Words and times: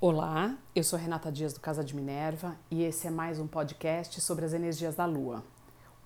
Olá, 0.00 0.56
eu 0.76 0.84
sou 0.84 0.96
Renata 0.96 1.32
Dias 1.32 1.52
do 1.52 1.58
Casa 1.58 1.82
de 1.82 1.92
Minerva 1.92 2.56
e 2.70 2.84
esse 2.84 3.08
é 3.08 3.10
mais 3.10 3.40
um 3.40 3.48
podcast 3.48 4.20
sobre 4.20 4.44
as 4.44 4.52
energias 4.52 4.94
da 4.94 5.04
Lua. 5.04 5.42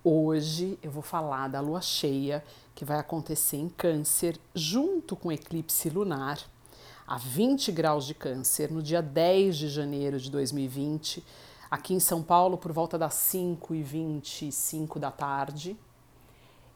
Hoje 0.03 0.79
eu 0.81 0.89
vou 0.89 1.03
falar 1.03 1.47
da 1.47 1.59
lua 1.59 1.79
cheia 1.79 2.43
que 2.73 2.83
vai 2.83 2.97
acontecer 2.97 3.57
em 3.57 3.69
Câncer 3.69 4.39
junto 4.55 5.15
com 5.15 5.27
o 5.27 5.31
eclipse 5.31 5.91
lunar 5.91 6.39
a 7.05 7.19
20 7.19 7.71
graus 7.71 8.07
de 8.07 8.15
Câncer 8.15 8.71
no 8.71 8.81
dia 8.81 8.99
10 8.99 9.57
de 9.57 9.69
janeiro 9.69 10.19
de 10.19 10.31
2020, 10.31 11.23
aqui 11.69 11.93
em 11.93 11.99
São 11.99 12.23
Paulo 12.23 12.57
por 12.57 12.71
volta 12.71 12.97
das 12.97 13.13
5 13.13 13.75
e 13.75 13.83
25 13.83 14.97
da 14.97 15.11
tarde. 15.11 15.77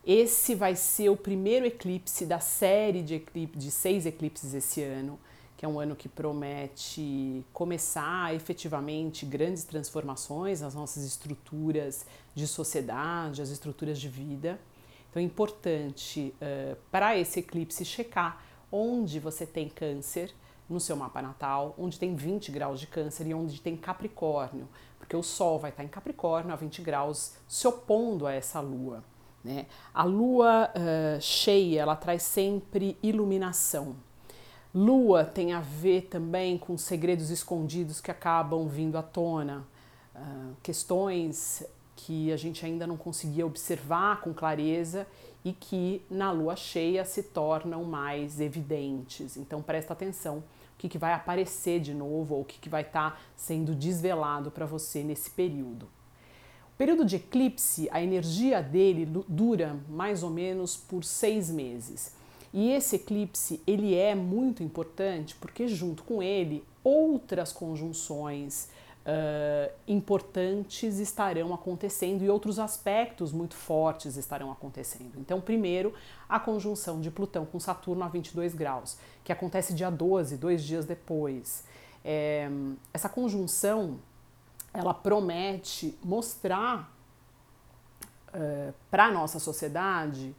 Esse 0.05 0.53
vai 0.53 0.75
ser 0.75 1.09
o 1.09 1.17
primeiro 1.17 1.65
eclipse 1.65 2.27
da 2.27 2.39
série 2.39 3.01
de, 3.01 3.15
eclipse, 3.15 3.57
de 3.57 3.71
seis 3.71 4.05
eclipses 4.05 4.53
esse 4.53 4.83
ano 4.83 5.17
que 5.57 5.65
é 5.65 5.67
um 5.67 5.79
ano 5.79 5.95
que 5.95 6.07
promete 6.07 7.43
começar 7.51 8.33
efetivamente 8.35 9.25
grandes 9.25 9.63
transformações 9.63 10.61
nas 10.61 10.75
nossas 10.75 11.03
estruturas 11.03 12.05
de 12.35 12.47
sociedade, 12.47 13.41
as 13.41 13.49
estruturas 13.49 13.99
de 13.99 14.07
vida. 14.07 14.59
Então 15.09 15.19
é 15.19 15.25
importante 15.25 16.31
uh, 16.39 16.77
para 16.91 17.17
esse 17.17 17.39
eclipse 17.39 17.83
checar 17.83 18.39
onde 18.71 19.19
você 19.19 19.47
tem 19.47 19.67
câncer 19.67 20.31
no 20.69 20.79
seu 20.79 20.95
mapa 20.95 21.21
natal, 21.23 21.73
onde 21.77 21.97
tem 21.97 22.15
20 22.15 22.51
graus 22.51 22.79
de 22.79 22.85
câncer 22.85 23.25
e 23.25 23.33
onde 23.33 23.59
tem 23.59 23.75
Capricórnio, 23.75 24.67
porque 24.99 25.15
o 25.15 25.23
Sol 25.23 25.57
vai 25.57 25.71
estar 25.71 25.83
em 25.83 25.87
Capricórnio 25.87 26.53
a 26.53 26.55
20 26.55 26.81
graus, 26.83 27.33
se 27.47 27.67
opondo 27.67 28.27
a 28.27 28.33
essa 28.33 28.59
lua. 28.59 29.03
Né? 29.43 29.65
A 29.93 30.03
lua 30.03 30.69
uh, 30.69 31.21
cheia 31.21 31.81
ela 31.81 31.95
traz 31.95 32.21
sempre 32.21 32.97
iluminação, 33.01 33.95
Lua 34.77 35.25
tem 35.25 35.53
a 35.53 35.59
ver 35.59 36.03
também 36.03 36.55
com 36.55 36.77
segredos 36.77 37.31
escondidos 37.31 37.99
que 37.99 38.11
acabam 38.11 38.67
vindo 38.67 38.95
à 38.95 39.01
tona, 39.01 39.65
uh, 40.15 40.55
questões 40.61 41.63
que 41.95 42.31
a 42.31 42.37
gente 42.37 42.63
ainda 42.63 42.85
não 42.85 42.95
conseguia 42.95 43.43
observar 43.43 44.21
com 44.21 44.31
clareza 44.35 45.07
e 45.43 45.51
que 45.51 46.03
na 46.11 46.29
lua 46.29 46.55
cheia 46.55 47.03
se 47.03 47.23
tornam 47.23 47.85
mais 47.85 48.39
evidentes. 48.39 49.35
Então 49.35 49.63
presta 49.63 49.93
atenção 49.93 50.37
o 50.37 50.43
que, 50.77 50.87
que 50.87 50.99
vai 50.99 51.13
aparecer 51.13 51.79
de 51.79 51.95
novo 51.95 52.35
ou 52.35 52.41
o 52.41 52.45
que, 52.45 52.59
que 52.59 52.69
vai 52.69 52.83
estar 52.83 53.13
tá 53.13 53.17
sendo 53.35 53.73
desvelado 53.73 54.51
para 54.51 54.67
você 54.67 55.01
nesse 55.01 55.31
período. 55.31 55.85
O 56.71 56.77
período 56.77 57.03
de 57.03 57.15
eclipse, 57.15 57.89
a 57.91 57.99
energia 57.99 58.61
dele 58.61 59.07
dura 59.27 59.75
mais 59.89 60.21
ou 60.21 60.29
menos 60.29 60.77
por 60.77 61.03
seis 61.03 61.49
meses. 61.49 62.15
E 62.53 62.71
esse 62.71 62.95
eclipse 62.95 63.61
ele 63.67 63.95
é 63.95 64.15
muito 64.15 64.63
importante 64.63 65.35
porque 65.35 65.67
junto 65.67 66.03
com 66.03 66.23
ele 66.23 66.63
outras 66.83 67.51
conjunções 67.51 68.69
uh, 69.07 69.73
importantes 69.87 70.99
estarão 70.99 71.53
acontecendo 71.53 72.23
e 72.23 72.29
outros 72.29 72.59
aspectos 72.59 73.31
muito 73.31 73.55
fortes 73.55 74.17
estarão 74.17 74.51
acontecendo. 74.51 75.13
Então, 75.17 75.39
primeiro, 75.39 75.93
a 76.27 76.39
conjunção 76.39 76.99
de 76.99 77.09
Plutão 77.09 77.45
com 77.45 77.59
Saturno 77.59 78.03
a 78.03 78.07
22 78.07 78.53
graus, 78.53 78.97
que 79.23 79.31
acontece 79.31 79.73
dia 79.73 79.89
12, 79.89 80.37
dois 80.37 80.63
dias 80.63 80.85
depois. 80.85 81.63
É, 82.03 82.49
essa 82.93 83.09
conjunção 83.09 83.99
ela 84.73 84.93
promete 84.93 85.97
mostrar 86.03 86.93
uh, 88.29 88.73
para 88.91 89.05
a 89.05 89.11
nossa 89.11 89.39
sociedade 89.39 90.35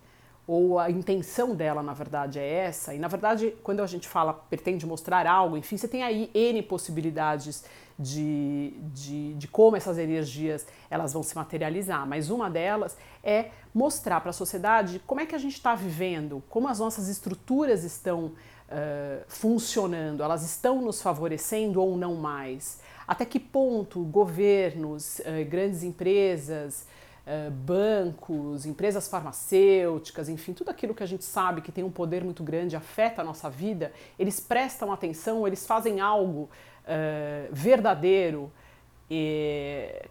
ou 0.49 0.79
a 0.79 0.91
intenção 0.91 1.55
dela, 1.55 1.83
na 1.83 1.93
verdade, 1.93 2.39
é 2.39 2.49
essa. 2.49 2.95
E, 2.95 2.99
na 2.99 3.07
verdade, 3.07 3.55
quando 3.63 3.83
a 3.83 3.87
gente 3.87 4.09
fala, 4.09 4.33
pretende 4.33 4.87
mostrar 4.87 5.27
algo, 5.27 5.59
enfim, 5.59 5.77
você 5.77 5.87
tem 5.87 6.03
aí 6.03 6.31
N 6.33 6.63
possibilidades 6.63 7.67
de, 7.99 8.73
de, 8.95 9.35
de 9.35 9.47
como 9.47 9.77
essas 9.77 9.99
energias 9.99 10.67
elas 10.89 11.13
vão 11.13 11.23
se 11.23 11.37
materializar. 11.37 12.07
Mas 12.07 12.31
uma 12.31 12.49
delas 12.49 12.97
é 13.23 13.51
mostrar 13.75 14.23
para 14.23 14.31
a 14.31 14.33
sociedade 14.33 15.03
como 15.07 15.21
é 15.21 15.27
que 15.27 15.35
a 15.35 15.39
gente 15.39 15.53
está 15.53 15.75
vivendo, 15.75 16.43
como 16.49 16.67
as 16.67 16.79
nossas 16.79 17.09
estruturas 17.09 17.85
estão 17.85 18.25
uh, 18.29 19.25
funcionando, 19.29 20.23
elas 20.23 20.43
estão 20.43 20.81
nos 20.81 21.03
favorecendo 21.03 21.83
ou 21.83 21.95
não 21.95 22.15
mais. 22.15 22.81
Até 23.07 23.27
que 23.27 23.39
ponto 23.39 24.03
governos, 24.03 25.19
uh, 25.19 25.45
grandes 25.47 25.83
empresas, 25.83 26.87
eh, 27.31 27.51
bancos, 27.51 28.65
empresas 28.65 29.07
farmacêuticas, 29.07 30.31
enfim, 30.31 30.55
tudo 30.55 30.71
aquilo 30.71 30.95
que 30.95 31.03
a 31.03 31.07
gente 31.07 31.25
sabe 31.25 31.61
que 31.61 31.71
tem 31.71 31.85
um 31.85 31.91
poder 31.91 32.25
muito 32.25 32.43
grande, 32.43 32.75
afeta 32.75 33.21
a 33.21 33.25
nossa 33.25 33.51
vida, 33.51 33.93
eles 34.19 34.41
prestam 34.41 34.91
atenção, 34.91 35.47
eles 35.47 35.67
fazem 35.67 36.01
algo 36.01 36.49
uh, 36.85 37.53
verdadeiro 37.53 38.51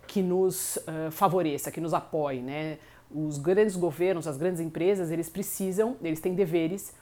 que 0.06 0.22
nos 0.22 0.76
uh, 0.78 1.10
favoreça, 1.10 1.72
que 1.72 1.82
nos 1.82 1.92
apoie, 1.92 2.40
né? 2.40 2.78
Os 3.10 3.40
grandes 3.40 3.76
governos, 3.76 4.28
as 4.28 4.38
grandes 4.38 4.62
empresas, 4.62 5.10
eles 5.10 5.28
precisam, 5.28 5.98
eles 6.04 6.20
têm 6.20 6.36
deveres 6.36 6.94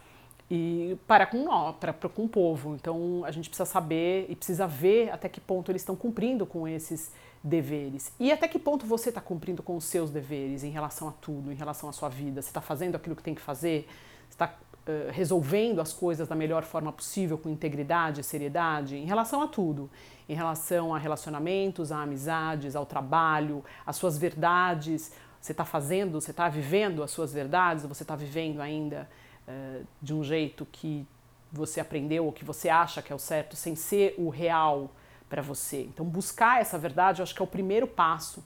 e 0.50 0.98
para 1.08 1.26
com 1.26 1.44
nós, 1.44 1.76
para, 1.78 1.94
com 1.94 2.26
o 2.26 2.30
povo. 2.30 2.76
Então 2.76 3.24
a 3.26 3.32
gente 3.32 3.50
precisa 3.50 3.66
saber 3.66 4.28
e 4.30 4.36
precisa 4.36 4.68
ver 4.68 5.10
até 5.12 5.28
que 5.28 5.42
ponto 5.42 5.72
eles 5.72 5.82
estão 5.82 5.96
cumprindo 5.96 6.46
com 6.46 6.68
esses 6.68 7.12
deveres 7.44 8.12
e 8.20 8.32
até 8.32 8.48
que 8.48 8.58
ponto 8.58 8.86
você 8.86 9.10
está 9.10 9.22
cumprindo 9.22 9.62
com 9.62 9.76
os 9.76 9.86
seus 9.86 10.10
deveres 10.10 10.64
em 10.64 10.70
relação 10.70 11.08
a 11.08 11.12
tudo, 11.12 11.52
em 11.52 11.56
relação 11.56 11.90
à 11.90 11.94
sua 11.94 12.10
vida. 12.10 12.42
Você 12.42 12.50
está 12.50 12.62
fazendo 12.62 12.96
aquilo 12.96 13.16
que 13.16 13.24
tem 13.24 13.36
que 13.36 13.42
fazer, 13.42 13.88
está 14.30 14.56
uh, 14.88 15.12
resolvendo 15.12 15.80
as 15.80 15.94
coisas 15.94 16.28
da 16.28 16.36
melhor 16.36 16.64
forma 16.64 16.92
possível, 16.92 17.38
com 17.38 17.50
integridade, 17.50 18.24
seriedade, 18.24 18.96
em 18.96 19.06
relação 19.06 19.42
a 19.42 19.48
tudo, 19.48 19.90
em 20.28 20.34
relação 20.34 20.94
a 20.94 20.98
relacionamentos, 20.98 21.92
a 21.92 22.02
amizades, 22.02 22.76
ao 22.76 22.86
trabalho, 22.86 23.64
às 23.86 23.96
suas 23.96 24.18
verdades. 24.18 25.12
Você 25.40 25.52
está 25.52 25.66
fazendo, 25.66 26.20
você 26.20 26.32
está 26.32 26.50
vivendo 26.50 27.04
as 27.04 27.12
suas 27.12 27.32
verdades, 27.32 27.86
você 27.86 28.04
está 28.04 28.16
vivendo 28.16 28.60
ainda 28.60 29.08
de 30.02 30.14
um 30.14 30.24
jeito 30.24 30.66
que 30.72 31.06
você 31.52 31.80
aprendeu 31.80 32.26
ou 32.26 32.32
que 32.32 32.44
você 32.44 32.70
acha 32.70 33.02
que 33.02 33.12
é 33.12 33.16
o 33.16 33.20
certo, 33.20 33.56
sem 33.56 33.76
ser 33.76 34.16
o 34.18 34.30
real 34.30 34.92
para 35.30 35.42
você. 35.42 35.82
Então, 35.84 36.06
buscar 36.06 36.62
essa 36.62 36.78
verdade, 36.78 37.22
eu 37.22 37.24
acho 37.24 37.34
que 37.34 37.42
é 37.42 37.44
o 37.44 37.48
primeiro 37.48 37.88
passo 37.88 38.44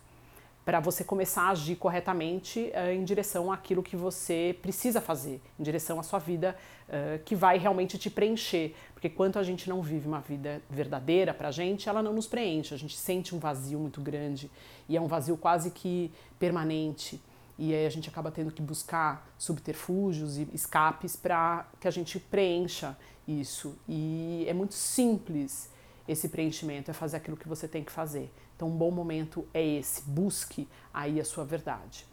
para 0.63 0.79
você 0.79 1.03
começar 1.03 1.43
a 1.43 1.49
agir 1.49 1.75
corretamente 1.77 2.71
uh, 2.75 2.91
em 2.91 3.03
direção 3.03 3.51
àquilo 3.51 3.81
que 3.81 3.95
você 3.95 4.55
precisa 4.61 5.01
fazer, 5.01 5.41
em 5.59 5.63
direção 5.63 5.99
à 5.99 6.03
sua 6.03 6.19
vida 6.19 6.55
uh, 6.87 7.23
que 7.23 7.35
vai 7.35 7.57
realmente 7.57 7.97
te 7.97 8.07
preencher. 8.07 8.75
Porque 8.93 9.09
quanto 9.09 9.39
a 9.39 9.43
gente 9.43 9.67
não 9.67 9.81
vive 9.81 10.07
uma 10.07 10.19
vida 10.19 10.61
verdadeira 10.69 11.33
para 11.33 11.47
a 11.47 11.51
gente, 11.51 11.89
ela 11.89 12.03
não 12.03 12.13
nos 12.13 12.27
preenche. 12.27 12.73
A 12.73 12.77
gente 12.77 12.95
sente 12.95 13.33
um 13.33 13.39
vazio 13.39 13.79
muito 13.79 13.99
grande 13.99 14.51
e 14.87 14.95
é 14.95 15.01
um 15.01 15.07
vazio 15.07 15.37
quase 15.37 15.71
que 15.71 16.11
permanente. 16.37 17.19
E 17.61 17.75
aí 17.75 17.85
a 17.85 17.89
gente 17.89 18.07
acaba 18.07 18.31
tendo 18.31 18.51
que 18.51 18.61
buscar 18.61 19.29
subterfúgios 19.37 20.37
e 20.37 20.47
escapes 20.53 21.17
para 21.17 21.67
que 21.77 21.89
a 21.89 21.91
gente 21.91 22.17
preencha 22.17 22.97
isso. 23.27 23.77
E 23.85 24.45
é 24.47 24.53
muito 24.53 24.73
simples 24.73 25.69
esse 26.07 26.29
preenchimento, 26.29 26.89
é 26.89 26.93
fazer 26.93 27.17
aquilo 27.17 27.35
que 27.35 27.49
você 27.49 27.67
tem 27.67 27.83
que 27.83 27.91
fazer. 27.91 28.33
Então, 28.55 28.69
um 28.69 28.77
bom 28.77 28.91
momento 28.91 29.45
é 29.53 29.61
esse, 29.61 30.01
busque 30.03 30.69
aí 30.93 31.19
a 31.19 31.25
sua 31.25 31.43
verdade. 31.43 32.05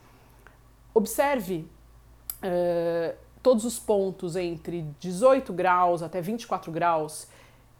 Observe 0.92 1.68
uh, 2.38 3.16
todos 3.40 3.64
os 3.64 3.78
pontos 3.78 4.34
entre 4.34 4.82
18 4.98 5.52
graus 5.52 6.02
até 6.02 6.20
24 6.20 6.72
graus 6.72 7.28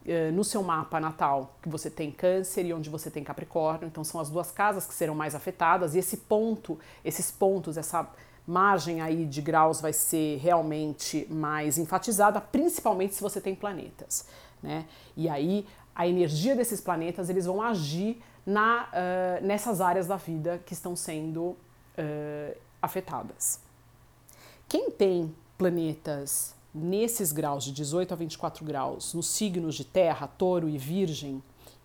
uh, 0.07 0.33
no 0.33 0.45
seu 0.45 0.63
mapa 0.63 0.99
natal, 0.99 1.57
que 1.61 1.69
você 1.69 1.91
tem 1.91 2.11
Câncer 2.11 2.65
e 2.65 2.73
onde 2.73 2.89
você 2.89 3.11
tem 3.11 3.23
Capricórnio. 3.23 3.87
Então, 3.87 4.03
são 4.03 4.21
as 4.21 4.31
duas 4.31 4.51
casas 4.51 4.87
que 4.87 4.95
serão 4.95 5.15
mais 5.15 5.35
afetadas, 5.35 5.95
e 5.95 5.99
esse 5.99 6.17
ponto, 6.19 6.79
esses 7.05 7.31
pontos, 7.31 7.77
essa 7.77 8.09
margem 8.47 9.01
aí 9.01 9.27
de 9.27 9.43
graus 9.43 9.81
vai 9.81 9.93
ser 9.93 10.39
realmente 10.39 11.27
mais 11.29 11.79
enfatizada, 11.79 12.41
principalmente 12.41 13.15
se 13.15 13.21
você 13.21 13.41
tem 13.41 13.55
planetas. 13.55 14.27
Né? 14.63 14.87
E 15.17 15.29
aí 15.29 15.67
a 15.95 16.07
energia 16.07 16.55
desses 16.55 16.81
planetas 16.81 17.29
eles 17.29 17.47
vão 17.47 17.61
agir 17.61 18.23
na, 18.45 18.85
uh, 18.85 19.45
nessas 19.45 19.81
áreas 19.81 20.07
da 20.07 20.17
vida 20.17 20.63
que 20.65 20.73
estão 20.73 20.95
sendo 20.95 21.41
uh, 21.43 22.57
afetadas. 22.81 23.61
Quem 24.69 24.91
tem 24.91 25.35
planetas 25.59 26.56
nesses 26.77 27.33
graus 27.33 27.65
de 27.65 27.73
18 27.73 28.13
a 28.13 28.17
24 28.17 28.65
graus, 28.65 29.15
nos 29.15 29.27
signos 29.27 29.75
de 29.75 29.85
Terra, 29.85 30.27
Touro 30.27 30.69
e 30.69 30.77
Virgem, 30.77 31.43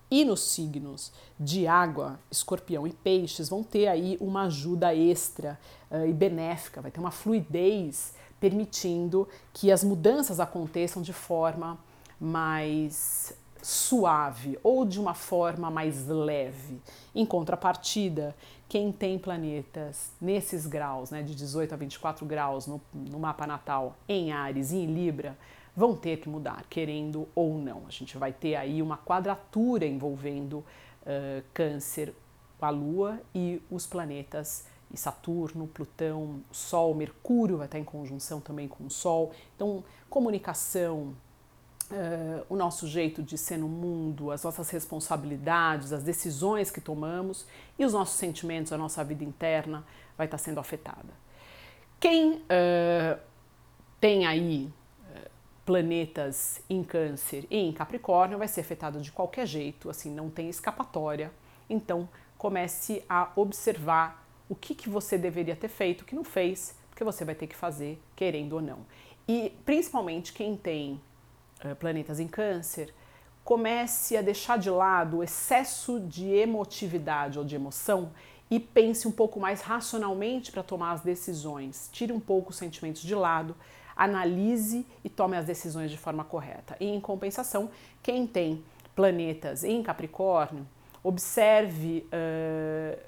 e 0.10 0.26
nos 0.26 0.42
signos 0.42 1.12
de 1.40 1.66
água, 1.66 2.20
escorpião 2.30 2.86
e 2.86 2.92
peixes, 2.92 3.48
vão 3.48 3.64
ter 3.64 3.88
aí 3.88 4.18
uma 4.20 4.44
ajuda 4.44 4.94
extra 4.94 5.58
uh, 5.90 6.06
e 6.06 6.12
benéfica, 6.12 6.82
vai 6.82 6.92
ter 6.92 7.00
uma 7.00 7.12
fluidez 7.12 8.14
permitindo 8.38 9.28
que 9.54 9.72
as 9.72 9.84
mudanças 9.84 10.40
aconteçam 10.40 11.02
de 11.02 11.14
forma 11.14 11.80
mais 12.20 13.34
suave 13.62 14.58
ou 14.64 14.86
de 14.86 15.00
uma 15.00 15.14
forma 15.14 15.70
mais 15.70 16.08
leve. 16.08 16.82
Em 17.14 17.26
contrapartida, 17.26 18.36
quem 18.68 18.92
tem 18.92 19.20
planetas 19.20 20.12
nesses 20.20 20.66
graus, 20.66 21.12
né, 21.12 21.22
de 21.22 21.36
18 21.36 21.74
a 21.74 21.78
24 21.78 22.26
graus 22.26 22.68
no, 22.68 22.82
no 22.94 23.20
mapa 23.20 23.46
natal, 23.46 23.96
em 24.08 24.32
Ares 24.32 24.72
e 24.72 24.78
em 24.78 24.86
Libra, 24.86 25.38
vão 25.76 25.96
ter 25.96 26.18
que 26.18 26.30
mudar, 26.30 26.66
querendo 26.70 27.28
ou 27.36 27.58
não. 27.58 27.84
A 27.88 27.92
gente 27.92 28.18
vai 28.18 28.32
ter 28.32 28.56
aí 28.56 28.82
uma 28.82 28.98
quadratura 28.98 29.86
envolvendo 29.86 30.60
uh, 31.04 31.44
Câncer, 31.54 32.14
a 32.62 32.70
Lua 32.70 33.20
e 33.34 33.62
os 33.72 33.88
planetas 33.88 34.66
e 34.94 34.98
Saturno, 34.98 35.68
Plutão, 35.68 36.42
Sol, 36.52 36.94
Mercúrio 36.94 37.58
vai 37.58 37.66
estar 37.66 37.80
em 37.80 37.84
conjunção 37.84 38.40
também 38.40 38.68
com 38.68 38.86
o 38.86 38.90
Sol. 38.90 39.32
Então, 39.56 39.84
comunicação, 40.10 41.16
uh, 41.92 42.46
o 42.50 42.56
nosso 42.56 42.88
jeito 42.88 43.22
de 43.22 43.38
ser 43.38 43.58
no 43.58 43.68
mundo, 43.68 44.32
as 44.32 44.44
nossas 44.44 44.70
responsabilidades, 44.70 45.94
as 45.94 46.04
decisões 46.04 46.72
que 46.72 46.82
tomamos 46.82 47.46
e 47.78 47.86
os 47.86 47.94
nossos 47.94 48.16
sentimentos, 48.16 48.72
a 48.72 48.78
nossa 48.78 49.04
vida 49.04 49.24
interna 49.24 49.86
vai 50.18 50.28
estar 50.28 50.38
sendo 50.38 50.60
afetada. 50.60 51.14
Quem 52.00 52.34
uh, 52.36 53.20
tem 54.00 54.26
aí 54.26 54.66
uh, 54.66 55.30
planetas 55.66 56.62
em 56.70 56.84
Câncer 56.84 57.46
e 57.50 57.58
em 57.58 57.72
Capricórnio 57.72 58.38
vai 58.38 58.48
ser 58.48 58.62
afetado 58.62 59.02
de 59.02 59.12
qualquer 59.12 59.46
jeito, 59.46 59.90
assim, 59.90 60.10
não 60.10 60.30
tem 60.30 60.50
escapatória. 60.50 61.32
Então, 61.70 62.10
comece 62.38 63.04
a 63.08 63.32
observar 63.36 64.26
o 64.50 64.56
que, 64.56 64.74
que 64.74 64.90
você 64.90 65.18
deveria 65.18 65.56
ter 65.56 65.70
feito, 65.70 66.04
que 66.04 66.16
não 66.16 66.24
fez, 66.24 66.76
porque 66.90 67.04
você 67.04 67.24
vai 67.24 67.36
ter 67.36 67.48
que 67.48 67.56
fazer, 67.56 68.02
querendo 68.16 68.54
ou 68.54 68.62
não. 68.62 68.80
E 69.28 69.54
principalmente 69.64 70.34
quem 70.34 70.58
tem 70.58 71.00
planetas 71.80 72.20
em 72.20 72.28
câncer, 72.28 72.94
comece 73.44 74.16
a 74.16 74.22
deixar 74.22 74.58
de 74.58 74.70
lado 74.70 75.18
o 75.18 75.24
excesso 75.24 76.00
de 76.00 76.28
emotividade 76.28 77.40
ou 77.40 77.46
de 77.46 77.56
emoção 77.56 78.12
e 78.50 78.60
pense 78.60 79.08
um 79.08 79.12
pouco 79.12 79.40
mais 79.40 79.62
racionalmente 79.62 80.52
para 80.52 80.62
tomar 80.62 80.92
as 80.92 81.02
decisões. 81.02 81.90
Tire 81.92 82.12
um 82.12 82.20
pouco 82.20 82.52
os 82.52 82.58
sentimentos 82.58 83.02
de 83.02 83.16
lado, 83.16 83.56
analise 83.96 84.86
e 85.04 85.10
tome 85.10 85.38
as 85.38 85.46
decisões 85.46 85.90
de 85.90 85.98
forma 85.98 86.24
correta. 86.24 86.76
E 86.80 86.86
em 86.86 87.00
compensação, 87.00 87.70
quem 88.04 88.28
tem 88.28 88.64
planetas 88.96 89.64
em 89.64 89.82
Capricórnio, 89.82 90.68
observe 91.04 92.06
uh, 92.08 93.00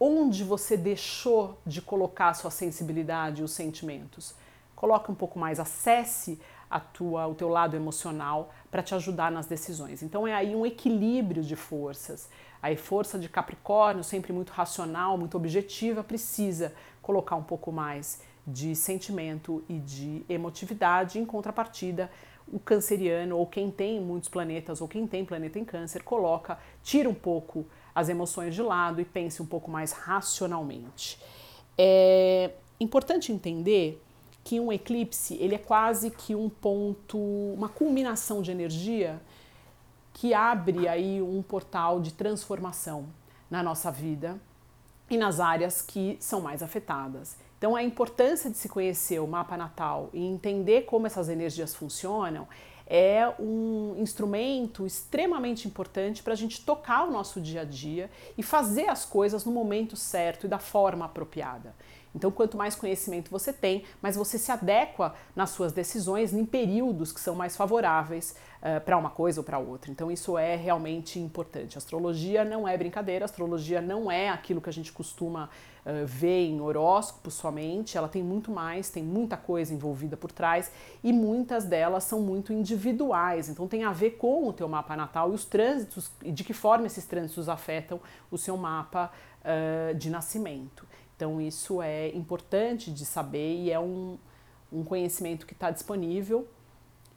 onde 0.00 0.42
você 0.42 0.76
deixou 0.76 1.56
de 1.64 1.80
colocar 1.80 2.30
a 2.30 2.34
sua 2.34 2.50
sensibilidade 2.50 3.40
e 3.40 3.44
os 3.44 3.52
sentimentos. 3.52 4.34
Coloque 4.74 5.12
um 5.12 5.14
pouco 5.14 5.38
mais, 5.38 5.60
acesse 5.60 6.40
a 6.72 6.80
tua, 6.80 7.26
o 7.26 7.34
teu 7.34 7.48
lado 7.48 7.76
emocional 7.76 8.50
para 8.70 8.82
te 8.82 8.94
ajudar 8.94 9.30
nas 9.30 9.46
decisões. 9.46 10.02
Então 10.02 10.26
é 10.26 10.32
aí 10.32 10.56
um 10.56 10.64
equilíbrio 10.64 11.42
de 11.42 11.54
forças. 11.54 12.30
A 12.62 12.74
força 12.76 13.18
de 13.18 13.28
Capricórnio, 13.28 14.02
sempre 14.02 14.32
muito 14.32 14.50
racional, 14.50 15.18
muito 15.18 15.36
objetiva, 15.36 16.02
precisa 16.02 16.72
colocar 17.02 17.36
um 17.36 17.42
pouco 17.42 17.70
mais 17.70 18.22
de 18.46 18.74
sentimento 18.74 19.62
e 19.68 19.78
de 19.78 20.24
emotividade. 20.28 21.18
Em 21.18 21.26
contrapartida, 21.26 22.10
o 22.50 22.58
canceriano 22.58 23.36
ou 23.36 23.46
quem 23.46 23.70
tem 23.70 24.00
muitos 24.00 24.30
planetas 24.30 24.80
ou 24.80 24.88
quem 24.88 25.06
tem 25.06 25.24
planeta 25.24 25.58
em 25.58 25.64
câncer 25.64 26.02
coloca, 26.02 26.58
tira 26.82 27.08
um 27.08 27.14
pouco 27.14 27.66
as 27.94 28.08
emoções 28.08 28.54
de 28.54 28.62
lado 28.62 29.00
e 29.00 29.04
pense 29.04 29.42
um 29.42 29.46
pouco 29.46 29.70
mais 29.70 29.92
racionalmente. 29.92 31.20
É 31.76 32.52
importante 32.80 33.30
entender 33.30 34.02
que 34.44 34.58
um 34.58 34.72
eclipse 34.72 35.34
ele 35.34 35.54
é 35.54 35.58
quase 35.58 36.10
que 36.10 36.34
um 36.34 36.48
ponto, 36.48 37.18
uma 37.18 37.68
culminação 37.68 38.42
de 38.42 38.50
energia 38.50 39.20
que 40.12 40.34
abre 40.34 40.88
aí 40.88 41.22
um 41.22 41.42
portal 41.42 42.00
de 42.00 42.12
transformação 42.12 43.06
na 43.50 43.62
nossa 43.62 43.90
vida 43.90 44.38
e 45.08 45.16
nas 45.16 45.40
áreas 45.40 45.82
que 45.82 46.16
são 46.20 46.40
mais 46.40 46.62
afetadas. 46.62 47.36
Então 47.58 47.76
a 47.76 47.82
importância 47.82 48.50
de 48.50 48.56
se 48.56 48.68
conhecer 48.68 49.20
o 49.20 49.26
mapa 49.26 49.56
natal 49.56 50.10
e 50.12 50.24
entender 50.24 50.82
como 50.82 51.06
essas 51.06 51.28
energias 51.28 51.74
funcionam 51.74 52.48
é 52.86 53.32
um 53.38 53.94
instrumento 53.98 54.84
extremamente 54.84 55.68
importante 55.68 56.22
para 56.22 56.32
a 56.32 56.36
gente 56.36 56.64
tocar 56.64 57.06
o 57.06 57.10
nosso 57.10 57.40
dia 57.40 57.62
a 57.62 57.64
dia 57.64 58.10
e 58.36 58.42
fazer 58.42 58.88
as 58.88 59.04
coisas 59.04 59.44
no 59.44 59.52
momento 59.52 59.96
certo 59.96 60.46
e 60.46 60.48
da 60.48 60.58
forma 60.58 61.04
apropriada. 61.04 61.74
Então, 62.14 62.30
quanto 62.30 62.56
mais 62.56 62.74
conhecimento 62.74 63.30
você 63.30 63.52
tem, 63.52 63.84
mais 64.00 64.16
você 64.16 64.38
se 64.38 64.52
adequa 64.52 65.14
nas 65.34 65.50
suas 65.50 65.72
decisões 65.72 66.32
em 66.32 66.44
períodos 66.44 67.12
que 67.12 67.20
são 67.20 67.34
mais 67.34 67.56
favoráveis 67.56 68.36
uh, 68.60 68.80
para 68.82 68.98
uma 68.98 69.10
coisa 69.10 69.40
ou 69.40 69.44
para 69.44 69.58
outra. 69.58 69.90
Então, 69.90 70.10
isso 70.10 70.36
é 70.36 70.54
realmente 70.54 71.18
importante. 71.18 71.78
astrologia 71.78 72.44
não 72.44 72.68
é 72.68 72.76
brincadeira, 72.76 73.24
astrologia 73.24 73.80
não 73.80 74.10
é 74.10 74.28
aquilo 74.28 74.60
que 74.60 74.68
a 74.68 74.72
gente 74.72 74.92
costuma 74.92 75.46
uh, 75.46 76.06
ver 76.06 76.46
em 76.46 76.60
horóscopo 76.60 77.30
somente, 77.30 77.96
ela 77.96 78.08
tem 78.08 78.22
muito 78.22 78.50
mais, 78.50 78.90
tem 78.90 79.02
muita 79.02 79.36
coisa 79.36 79.72
envolvida 79.72 80.16
por 80.16 80.30
trás 80.30 80.70
e 81.02 81.12
muitas 81.12 81.64
delas 81.64 82.04
são 82.04 82.20
muito 82.20 82.52
individuais. 82.52 83.48
Então, 83.48 83.66
tem 83.66 83.84
a 83.84 83.92
ver 83.92 84.12
com 84.12 84.46
o 84.46 84.52
teu 84.52 84.68
mapa 84.68 84.94
natal 84.96 85.32
e 85.32 85.34
os 85.34 85.46
trânsitos 85.46 86.10
e 86.22 86.30
de 86.30 86.44
que 86.44 86.52
forma 86.52 86.86
esses 86.86 87.06
trânsitos 87.06 87.48
afetam 87.48 87.98
o 88.30 88.36
seu 88.36 88.56
mapa 88.58 89.10
uh, 89.42 89.94
de 89.94 90.10
nascimento. 90.10 90.86
Então, 91.16 91.40
isso 91.40 91.80
é 91.80 92.08
importante 92.10 92.90
de 92.90 93.04
saber 93.04 93.62
e 93.62 93.70
é 93.70 93.78
um, 93.78 94.18
um 94.72 94.82
conhecimento 94.82 95.46
que 95.46 95.52
está 95.52 95.70
disponível 95.70 96.46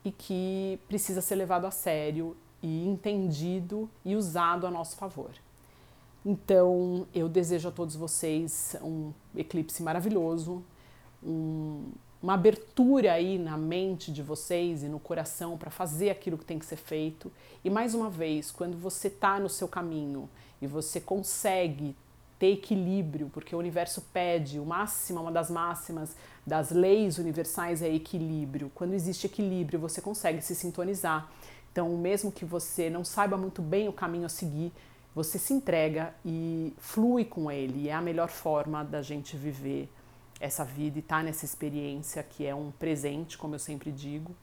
e 0.03 0.11
que 0.11 0.79
precisa 0.87 1.21
ser 1.21 1.35
levado 1.35 1.65
a 1.65 1.71
sério 1.71 2.35
e 2.61 2.87
entendido 2.87 3.89
e 4.03 4.15
usado 4.15 4.67
a 4.67 4.71
nosso 4.71 4.95
favor. 4.95 5.31
Então, 6.25 7.07
eu 7.13 7.29
desejo 7.29 7.69
a 7.69 7.71
todos 7.71 7.95
vocês 7.95 8.75
um 8.81 9.11
eclipse 9.35 9.83
maravilhoso, 9.83 10.63
um, 11.23 11.91
uma 12.21 12.33
abertura 12.33 13.13
aí 13.13 13.37
na 13.37 13.55
mente 13.55 14.11
de 14.11 14.23
vocês 14.23 14.81
e 14.81 14.87
no 14.87 14.99
coração 14.99 15.57
para 15.57 15.69
fazer 15.69 16.09
aquilo 16.09 16.37
que 16.37 16.45
tem 16.45 16.57
que 16.57 16.65
ser 16.65 16.77
feito. 16.77 17.31
E 17.63 17.69
mais 17.69 17.93
uma 17.93 18.09
vez, 18.09 18.49
quando 18.49 18.75
você 18.75 19.07
está 19.07 19.39
no 19.39 19.47
seu 19.47 19.67
caminho 19.67 20.27
e 20.59 20.65
você 20.65 20.99
consegue 20.99 21.95
ter 22.37 22.53
equilíbrio, 22.53 23.29
porque 23.33 23.55
o 23.55 23.59
universo 23.59 24.01
pede, 24.13 24.59
o 24.59 24.65
máximo, 24.65 25.21
uma 25.21 25.31
das 25.31 25.49
máximas 25.49 26.15
das 26.45 26.71
leis 26.71 27.17
universais 27.17 27.81
é 27.81 27.93
equilíbrio. 27.93 28.71
Quando 28.75 28.93
existe 28.93 29.25
equilíbrio, 29.25 29.79
você 29.79 30.01
consegue 30.01 30.41
se 30.41 30.53
sintonizar. 30.53 31.29
Então, 31.71 31.89
mesmo 31.97 32.31
que 32.31 32.45
você 32.45 32.89
não 32.89 33.03
saiba 33.03 33.37
muito 33.37 33.61
bem 33.61 33.87
o 33.87 33.93
caminho 33.93 34.25
a 34.25 34.29
seguir, 34.29 34.71
você 35.13 35.39
se 35.39 35.53
entrega 35.53 36.13
e 36.25 36.73
flui 36.77 37.23
com 37.23 37.49
ele. 37.49 37.89
É 37.89 37.93
a 37.93 38.01
melhor 38.01 38.29
forma 38.29 38.83
da 38.83 39.01
gente 39.01 39.37
viver 39.37 39.89
essa 40.39 40.65
vida 40.65 40.97
e 40.97 40.99
estar 40.99 41.17
tá 41.17 41.23
nessa 41.23 41.45
experiência 41.45 42.21
que 42.21 42.45
é 42.45 42.53
um 42.53 42.71
presente, 42.71 43.37
como 43.37 43.55
eu 43.55 43.59
sempre 43.59 43.91
digo. 43.91 44.35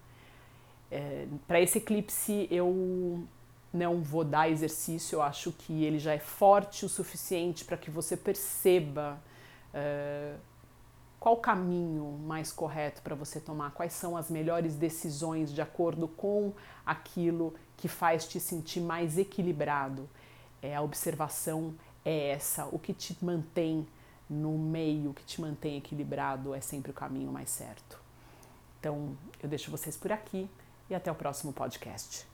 É, 0.90 1.26
Para 1.46 1.60
esse 1.60 1.78
eclipse, 1.78 2.48
eu 2.50 3.22
não 3.72 4.02
vou 4.02 4.24
dar 4.24 4.50
exercício, 4.50 5.17
eu 5.17 5.22
acho 5.22 5.52
que 5.52 5.84
ele 5.84 5.98
já 5.98 6.12
é 6.12 6.19
forte 6.19 6.84
o 6.84 6.88
suficiente 6.88 7.64
para 7.64 7.76
que 7.76 7.91
você 7.91 8.17
perceba 8.17 9.19
uh, 9.72 10.38
qual 11.19 11.36
o 11.36 11.38
caminho 11.38 12.19
mais 12.24 12.52
correto 12.52 13.00
para 13.00 13.14
você 13.14 13.41
tomar, 13.41 13.70
quais 13.70 13.93
são 13.93 14.17
as 14.17 14.29
melhores 14.29 14.74
decisões 14.74 15.52
de 15.52 15.62
acordo 15.62 16.08
com 16.08 16.52
aquilo 16.84 17.55
que 17.76 17.88
faz 17.88 18.26
te 18.26 18.41
sentir 18.41 18.81
mais 18.81 19.17
equilibrado. 19.17 20.08
É, 20.60 20.74
a 20.74 20.82
observação 20.82 21.74
é 22.05 22.31
essa, 22.31 22.67
o 22.67 22.79
que 22.79 22.93
te 22.93 23.17
mantém 23.24 23.86
no 24.29 24.58
meio, 24.58 25.10
o 25.10 25.14
que 25.14 25.24
te 25.24 25.41
mantém 25.41 25.79
equilibrado 25.79 26.55
é 26.55 26.60
sempre 26.60 26.91
o 26.91 26.94
caminho 26.94 27.31
mais 27.31 27.50
certo. 27.50 28.00
Então, 28.81 29.17
eu 29.41 29.48
deixo 29.48 29.70
vocês 29.70 29.96
por 29.96 30.10
aqui 30.10 30.50
e 30.91 30.94
até 30.94 31.10
o 31.10 31.14
próximo 31.14 31.52
podcast. 31.52 32.31